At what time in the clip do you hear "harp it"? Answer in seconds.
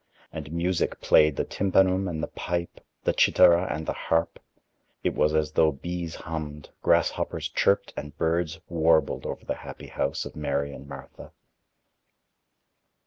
3.93-5.13